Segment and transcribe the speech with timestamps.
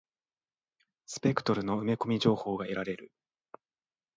[1.05, 3.11] スペクトルの埋め込み情報が得られる。